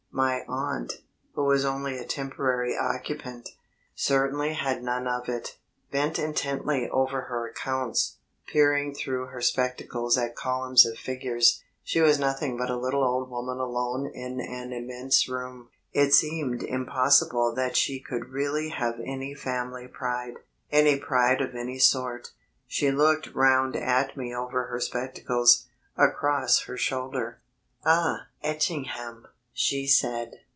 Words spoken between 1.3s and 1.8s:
who was